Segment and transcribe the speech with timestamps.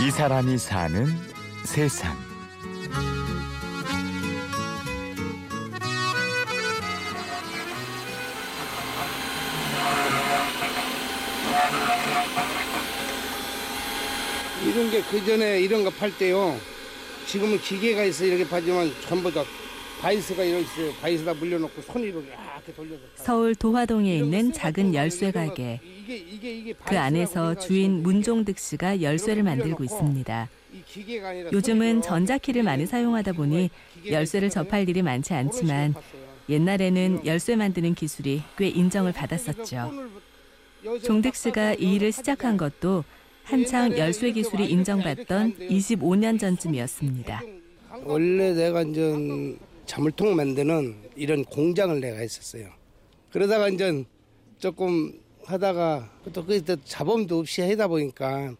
[0.00, 1.06] 이 사람이 사는
[1.64, 2.16] 세상.
[14.64, 16.58] 이런 게 그 전에 이런 거 팔 때요.
[17.26, 19.44] 지금은 기계가 있어 이렇게 파지만 전부 다
[20.00, 20.92] 바이스가 이렇게 있어요.
[21.00, 23.02] 바이스다 물려놓고 손 이렇게 이렇게 돌려서.
[23.16, 25.80] 서울 도화동에 있는 작은 열쇠 가게.
[25.84, 30.48] 이게 이게 이게 그 안에서 주인 문종득 씨가 열쇠를 만들고 있습니다.
[31.52, 33.70] 요즘은 손으로 전자키를 많이 사용하다 보니
[34.08, 34.50] 열쇠를.
[34.50, 35.94] 접할 일이 많지 않지만.
[36.48, 39.92] 옛날에는 열쇠 만드는 기술이 꽤 인정을 받았었죠.
[41.04, 43.04] 종득 씨가 이 일을 시작한 것도
[43.44, 47.42] 한창 열쇠 기술이 인정받던 25년 전쯤이었습니다.
[48.04, 49.56] 원래 내가 이제
[49.90, 52.70] 자물통 만드는 이런 공장을 내가 했었어요.
[53.32, 54.04] 그러다가 이제
[54.56, 58.54] 조금 하다가 또 그때 자본도 없이 하다 보니까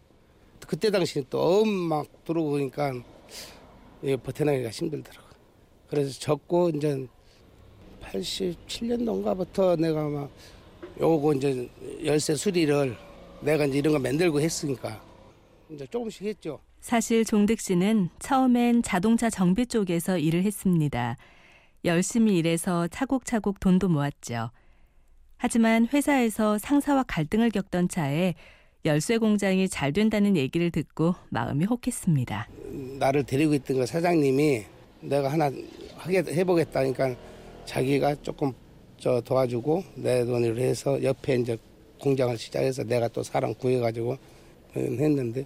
[0.67, 3.01] 그때 당시에 또 엄막 들어오고 보니까
[4.03, 5.25] 예, 버텨나기가 힘들더라고.
[5.89, 7.07] 그래서 접고 이제
[8.01, 10.29] 87년도인가부터 내가 막
[10.99, 11.69] 요거 이제
[12.03, 12.97] 열쇠 수리를
[13.39, 15.01] 내가 이제 이런 거 만들고 했으니까
[15.69, 16.59] 이제 조금씩 했죠.
[16.81, 21.15] 사실 종득 씨는 처음엔 자동차 정비 쪽에서 일을 했습니다.
[21.85, 24.49] 열심히 일해서 차곡차곡 돈도 모았죠.
[25.37, 28.33] 하지만 회사에서 상사와 갈등을 겪던 차에
[28.83, 32.47] 열쇠 공장이 잘 된다는 얘기를 듣고 마음이 혹했습니다.
[32.99, 34.63] 나를 데리고 있던 그 사장님이
[35.01, 35.51] 내가 하나
[35.97, 37.15] 하게 해보겠다니까
[37.65, 38.53] 자기가 조금
[38.97, 41.57] 저 도와주고 내 돈으로 해서 옆에 이제
[41.99, 44.17] 공장을 시작해서 내가 또 사람 구해가지고
[44.75, 45.45] 했는데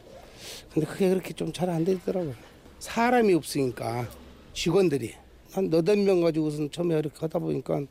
[0.74, 2.34] 근데 그게 그렇게 좀 잘 안 되더라고요.
[2.80, 4.08] 사람이 없으니까
[4.54, 5.14] 직원들이
[5.52, 7.82] 한 너댓 명 가지고선 처음에 이렇게 하다 보니까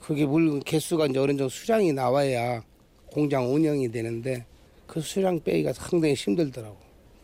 [0.00, 2.62] 그게 물론 개수가 이제 어느 정도 수량이 나와야
[3.06, 4.46] 공장 운영이 되는데
[4.86, 6.76] 그 수량 빼기가 상당히 힘들더라고.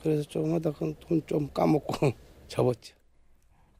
[0.02, 2.12] 그래서 좀 하다가 돈좀 까먹고
[2.48, 2.94] 접었죠.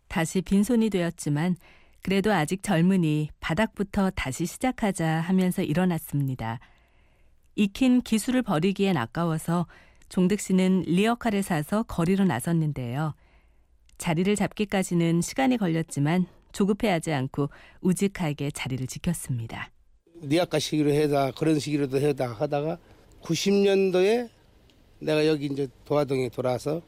[0.09, 1.57] 다시 빈손이 되었지만
[2.03, 6.61] 그래도 아직 젊으니 바닥부터 다시 시작하자 하면서 일어났습니다.
[7.57, 9.67] 익힌 기술을 버리기엔 아까워서
[10.15, 13.15] 종득 씨는 리어카를 사서 거리로 나섰는데요.
[13.99, 17.49] 자리를 잡기까지는 시간이 걸렸지만 조급해하지 않고
[17.81, 19.73] 우직하게 자리를 지켰습니다.
[20.23, 22.79] 니아까 시기로 해다 그런 시기로도 해다 하다가
[23.23, 24.29] 90년도에
[25.01, 26.81] 내가 여기 이제 도화동에 돌아서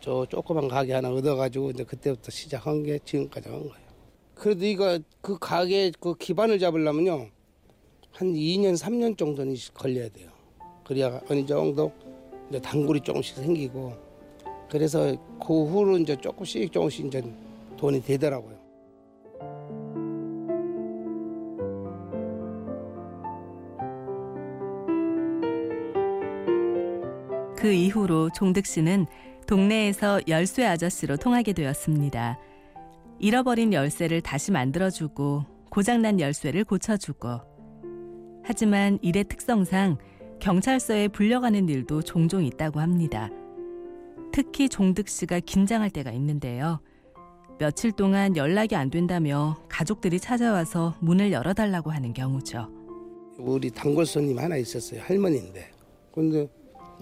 [0.00, 3.86] 저 조그만 가게 하나 얻어가지고 이제 그때부터 시작한 게 지금까지 한 거예요.
[4.34, 7.28] 그래도 이거 그 가게 그 기반을 잡으려면요
[8.10, 10.32] 한 2년 3년 정도는 걸려야 돼요.
[10.82, 11.92] 그래야 어느 정도
[12.52, 13.94] 이제 단골이 조금씩 생기고
[14.68, 17.22] 그래서 그 후로 이제 조금씩 조금씩 이제
[17.78, 18.60] 돈이 되더라고요.
[27.56, 29.06] 그 이후로 종득 씨는
[29.46, 32.38] 동네에서 열쇠 아저씨로 통하게 되었습니다.
[33.18, 37.40] 잃어버린 열쇠를 다시 만들어주고 고장난 열쇠를 고쳐주고
[38.44, 39.96] 하지만 일의 특성상
[40.40, 43.30] 경찰서에 불려가는 일도 종종 있다고 합니다.
[44.32, 46.80] 특히 종득 씨가 긴장할 때가 있는데요.
[47.58, 52.68] 며칠 동안 연락이 안 된다며 가족들이 찾아와서 문을 열어달라고 하는 경우죠.
[53.38, 55.00] 우리 단골 손님 하나 있었어요.
[55.02, 55.70] 할머니인데.
[56.12, 56.48] 근데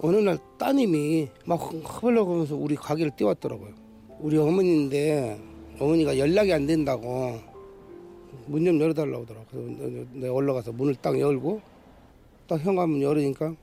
[0.02, 3.72] 어느 날 따님이 막 허벌려고 하면서 우리 가게를 띄웠더라고요.
[4.18, 5.40] 우리 어머니인데
[5.78, 7.38] 어머니가 연락이 안 된다고
[8.46, 10.06] 문 좀 열어달라고 하더라고요.
[10.12, 11.60] 내가 올라가서 문을 딱 열고
[12.50, 13.54] 딱 현관문 열으니까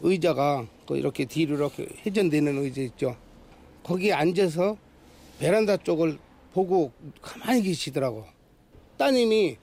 [0.00, 3.14] 의자가 그 이렇게 뒤로 이렇게 회전되는 의자 있죠.
[3.82, 4.78] 거기에 앉아서
[5.38, 6.18] 베란다 쪽을
[6.54, 8.24] 보고 가만히 계시더라고.
[8.96, 9.58] 따님이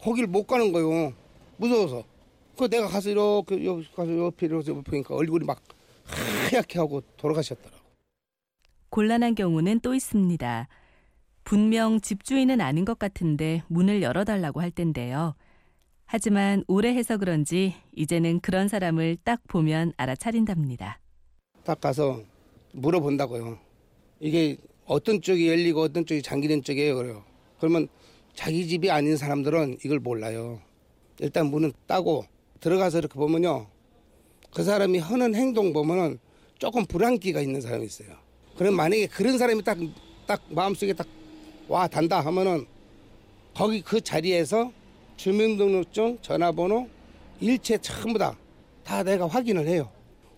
[0.00, 1.12] 거기를 못 가는 거요.
[1.58, 2.02] 무서워서.
[2.56, 5.60] 그 내가 가서 이렇게 옆 가서 옆에 이렇게 보니까 얼굴이 막
[6.50, 7.76] 하얗게 하고 돌아가셨더라고.
[8.88, 10.68] 곤란한 경우는 또 있습니다.
[11.44, 15.34] 분명 집주인은 아닌 것 같은데 문을 열어달라고 할 텐데요.
[16.06, 21.00] 하지만 오래 해서 그런지 이제는 그런 사람을 딱 보면 알아차린답니다.
[21.64, 22.22] 딱 가서
[22.72, 23.58] 물어본다고요.
[24.20, 26.94] 이게 어떤 쪽이 열리고 어떤 쪽이 잠기는 쪽이에요.
[26.96, 27.24] 그래요.
[27.58, 27.88] 그러면
[28.34, 30.60] 자기 집이 아닌 사람들은 이걸 몰라요.
[31.18, 32.24] 일단 문은 따고
[32.60, 33.66] 들어가서 이렇게 보면요.
[34.54, 36.18] 그 사람이 하는 행동 보면은
[36.58, 38.16] 조금 불안기가 있는 사람이 있어요.
[38.56, 39.76] 그럼 만약에 그런 사람이 딱,
[40.26, 41.06] 딱 마음속에 딱
[41.68, 42.64] 와 단다 하면은
[43.54, 44.72] 거기 그 자리에서
[45.16, 46.88] 주민등록증, 전화번호,
[47.40, 48.36] 일체 전부 다,
[48.84, 49.90] 다 내가 확인을 해요.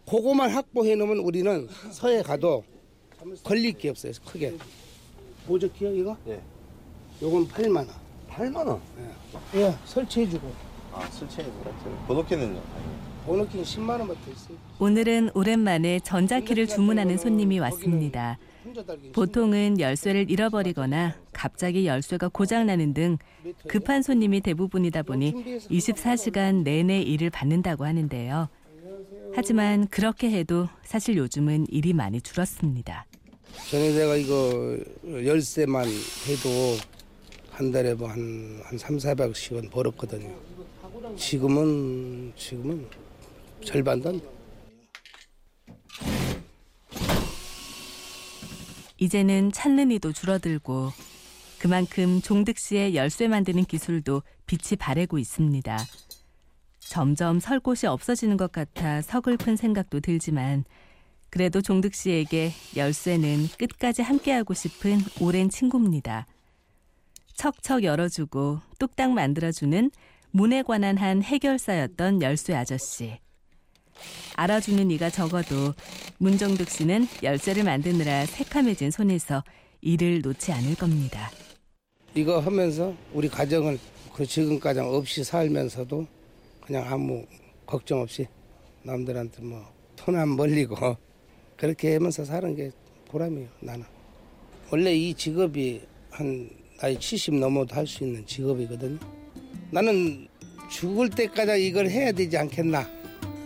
[0.08, 2.64] 그거만 확보해 놓으면 우리는 서해 가도
[3.44, 4.12] 걸릴 게 없어요.
[4.24, 4.56] 크게.
[5.46, 6.16] 보조키요 이거?
[6.28, 6.40] 예.
[7.20, 7.88] 요건 8만 원.
[8.30, 8.80] 8만 원.
[9.54, 10.50] 예, 설치해 주고.
[10.92, 11.74] 아, 설치해 보라.
[12.06, 12.60] 번호키는요?
[13.28, 14.56] 오늘 긴 10만 원부터 있어요.
[14.78, 18.38] 오늘은 오랜만에 전자키를 주문하는 손님이 왔습니다.
[19.12, 23.18] 보통은 열쇠를 잃어버리거나 갑자기 열쇠가 고장나는 등
[23.68, 28.48] 급한 손님이 대부분이다 보니 24시간 내내 일을 받는다고 하는데요.
[29.34, 33.04] 하지만 그렇게 해도 사실 요즘은 일이 많이 줄었습니다.
[33.70, 36.78] 전에 내가 이거 열쇠만 해도
[37.50, 40.34] 한 달에 뭐 한, 한 3, 400씩은 벌었거든요.
[41.16, 42.86] 지금은, 지금은
[43.60, 44.20] 돼.
[48.98, 50.90] 이제는 찾는 이도 줄어들고
[51.58, 55.78] 그만큼 종득 씨의 열쇠 만드는 기술도 빛이 바래고 있습니다.
[56.80, 60.64] 점점 설 곳이 없어지는 것 같아 서글픈 생각도 들지만
[61.30, 66.26] 그래도 종득 씨에게 열쇠는 끝까지 함께하고 싶은 오랜 친구입니다.
[67.34, 69.90] 척척 열어주고 뚝딱 만들어주는
[70.30, 73.18] 문에 관한 한 해결사였던 열쇠 아저씨.
[74.36, 75.74] 알아주는 이가 적어도
[76.18, 79.42] 문정득 씨는 열쇠를 만드느라 새카매진 손에서
[79.80, 81.30] 일을 놓지 않을 겁니다.
[82.14, 83.78] 이거 하면서 우리 가정을
[84.14, 86.06] 그 지금까지 없이 살면서도
[86.60, 87.24] 그냥 아무
[87.66, 88.26] 걱정 없이
[88.82, 90.76] 남들한테 뭐손 안 벌리고
[91.56, 92.70] 그렇게 하면서 사는 게
[93.08, 93.84] 보람이에요 나는.
[94.70, 95.80] 원래 이 직업이
[96.10, 98.98] 한 나이 70 넘어도 할 수 있는 직업이거든요.
[99.70, 100.28] 나는
[100.70, 102.86] 죽을 때까지 이걸 해야 되지 않겠나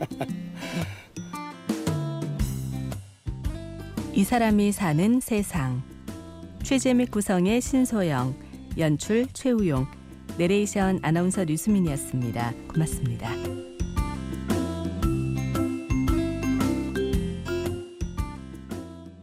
[4.14, 5.82] 이 사람이 사는 세상.
[6.62, 8.34] 최재믹 구성의 신소영,
[8.78, 9.86] 연출 최우용,
[10.38, 12.54] 내레이션 아나운서 류수민이었습니다.
[12.72, 13.71] 고맙습니다.